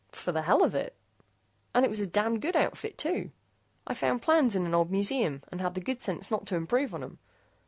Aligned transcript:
"For 0.11 0.31
the 0.31 0.41
hell 0.41 0.63
of 0.63 0.73
it, 0.73 0.95
and 1.75 1.85
it 1.85 1.89
was 1.89 2.01
a 2.01 2.07
damned 2.07 2.41
good 2.41 2.55
outfit, 2.55 2.97
too. 2.97 3.29
I 3.85 3.93
found 3.93 4.23
plans 4.23 4.55
in 4.55 4.65
an 4.65 4.73
old 4.73 4.89
museum, 4.89 5.43
and 5.51 5.61
had 5.61 5.75
the 5.75 5.79
good 5.79 6.01
sense 6.01 6.31
not 6.31 6.47
to 6.47 6.55
improve 6.55 6.95
on 6.95 7.03
'em. 7.03 7.19